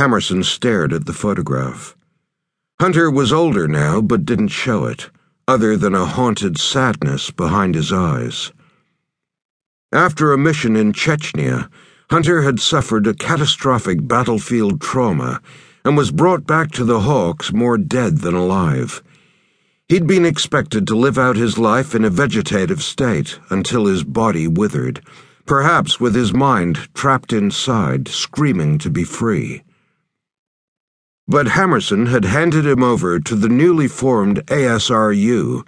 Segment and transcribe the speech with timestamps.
[0.00, 1.94] Hammerson stared at the photograph.
[2.80, 5.10] Hunter was older now, but didn't show it,
[5.46, 8.50] other than a haunted sadness behind his eyes.
[9.92, 11.68] After a mission in Chechnya,
[12.08, 15.42] Hunter had suffered a catastrophic battlefield trauma
[15.84, 19.02] and was brought back to the HAWCs more dead than alive.
[19.90, 24.48] He'd been expected to live out his life in a vegetative state until his body
[24.48, 25.02] withered,
[25.44, 29.62] perhaps with his mind trapped inside, screaming to be free.
[31.30, 35.64] But Hammerson had handed him over to the newly formed ASRU,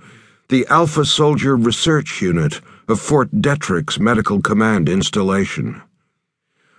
[0.48, 5.80] the Alpha Soldier Research Unit of Fort Detrick's Medical Command installation.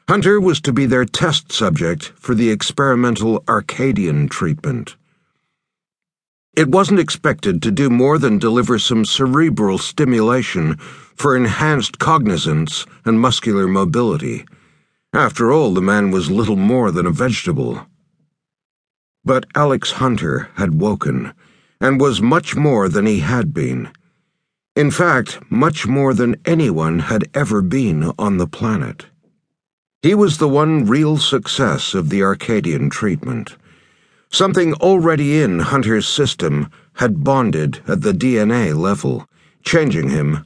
[0.10, 4.98] Hunter was to be their test subject for the experimental Arcadian treatment.
[6.54, 10.76] It wasn't expected to do more than deliver some cerebral stimulation
[11.16, 14.44] for enhanced cognizance and muscular mobility.
[15.14, 17.88] After all, the man was little more than a vegetable.
[19.26, 21.34] But Alex Hunter had woken,
[21.80, 23.90] and was much more than he had been.
[24.76, 29.06] In fact, much more than anyone had ever been on the planet.
[30.02, 33.56] He was the one real success of the Arcadian treatment.
[34.30, 39.30] Something already in Hunter's system had bonded at the DNA level,
[39.64, 40.46] changing him,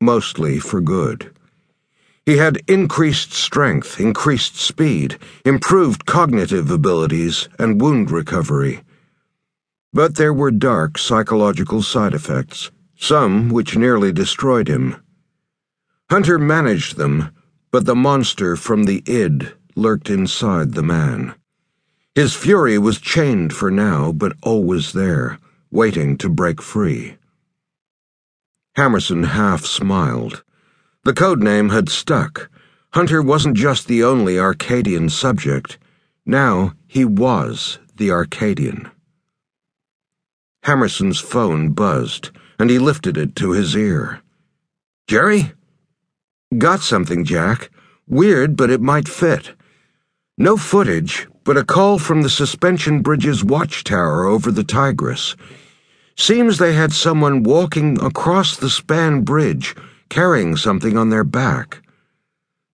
[0.00, 1.34] mostly for good.
[2.26, 8.82] He had increased strength, increased speed, improved cognitive abilities, and wound recovery.
[9.92, 14.96] But there were dark psychological side effects, some which nearly destroyed him.
[16.10, 17.30] Hunter managed them,
[17.70, 21.34] but the monster from the id lurked inside the man.
[22.14, 25.38] His fury was chained for now, but always there,
[25.70, 27.16] waiting to break free.
[28.76, 30.42] Hammerson half smiled.
[31.04, 32.50] The code name had stuck.
[32.94, 35.78] Hunter wasn't just the only Arcadian subject.
[36.24, 38.90] Now he was the Arcadian.
[40.62, 44.22] Hammerson's phone buzzed, and he lifted it to his ear.
[45.06, 45.52] Jerry?
[46.56, 47.70] Got something, Jack.
[48.08, 49.52] Weird, but it might fit.
[50.38, 55.36] No footage, but a call from the suspension bridge's watchtower over the Tigris.
[56.16, 59.76] Seems they had someone walking across the span bridge,
[60.14, 61.82] carrying something on their back.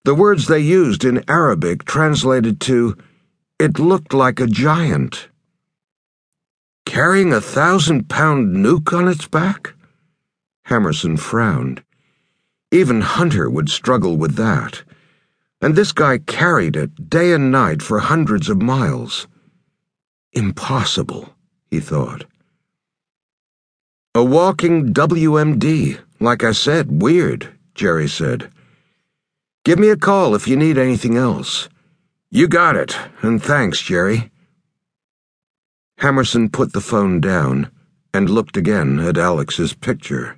[0.05, 2.95] The words they used in Arabic translated to,
[3.57, 5.27] it looked like a giant.
[6.85, 9.73] Carrying a thousand pound nuke on its back?
[10.67, 11.81] Hammerson frowned.
[12.71, 14.83] Even Hunter would struggle with that.
[15.63, 19.25] And this guy carried it day and night for hundreds of miles.
[20.31, 21.33] Impossible,
[21.71, 22.25] he thought.
[24.13, 28.51] A walking WMD, like I said, weird, Jerry said.
[29.65, 31.67] Give me a call if you need anything else.
[32.29, 34.31] You got it, and thanks, Jerry.
[35.99, 37.71] Hammerson put the phone down
[38.13, 40.37] and looked again at Alex's picture.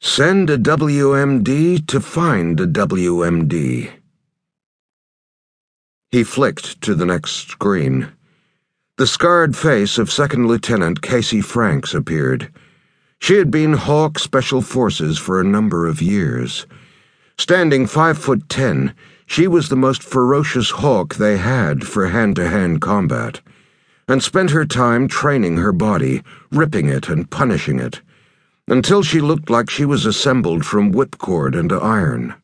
[0.00, 3.90] Send a WMD to find a WMD.
[6.10, 8.12] He flicked to the next screen.
[8.96, 12.52] The scarred face of Second Lieutenant Casey Franks appeared.
[13.18, 16.66] She had been HAWC Special Forces for a number of years.
[17.36, 18.94] Standing five foot ten,
[19.26, 23.40] she was the most ferocious HAWC they had for hand to hand combat,
[24.06, 28.00] and spent her time training her body, ripping it and punishing it
[28.68, 32.34] until she looked like she was assembled from whipcord and iron.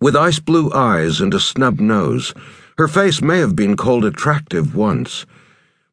[0.00, 2.34] With ice blue eyes and a snub nose,
[2.76, 5.26] her face may have been called attractive once,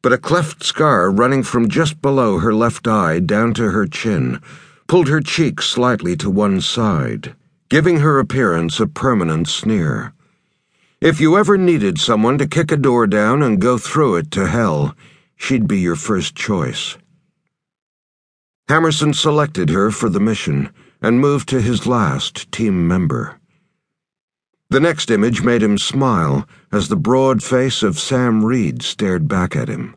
[0.02, 4.40] but a cleft scar running from just below her left eye down to her chin
[4.92, 7.34] pulled her cheek slightly to one side,
[7.70, 10.12] giving her appearance a permanent sneer.
[11.00, 14.46] If you ever needed someone to kick a door down and go through it to
[14.46, 14.94] hell,
[15.34, 16.98] she'd be your first choice.
[18.68, 20.70] Hammerson selected her for the mission
[21.00, 23.40] and moved to his last team member.
[24.68, 29.56] The next image made him smile as the broad face of Sam Reed stared back
[29.56, 29.96] at him.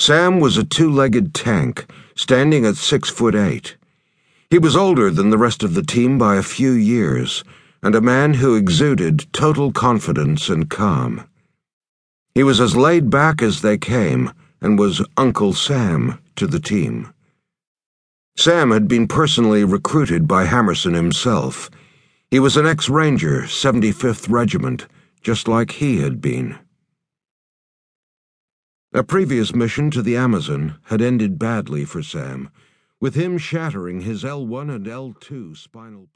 [0.00, 1.84] Sam was a two legged tank,
[2.16, 3.76] standing at six foot eight.
[4.48, 7.44] He was older than the rest of the team by a few years,
[7.82, 11.28] and a man who exuded total confidence and calm.
[12.34, 14.32] He was as laid back as they came,
[14.62, 17.12] and was Uncle Sam to the team.
[18.38, 21.70] Sam had been personally recruited by Hammerson himself.
[22.30, 24.86] He was an ex Ranger, 75th Regiment,
[25.20, 26.58] just like he had been.
[28.92, 32.50] A previous mission to the Amazon had ended badly for Sam,
[32.98, 36.08] with him shattering his L1 and L2 spinal